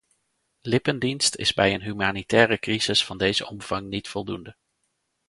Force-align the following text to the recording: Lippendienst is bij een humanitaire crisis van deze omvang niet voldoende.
Lippendienst 0.63 1.35
is 1.37 1.53
bij 1.53 1.73
een 1.73 1.81
humanitaire 1.81 2.59
crisis 2.59 3.05
van 3.05 3.17
deze 3.17 3.47
omvang 3.47 3.87
niet 3.89 4.07
voldoende. 4.07 4.55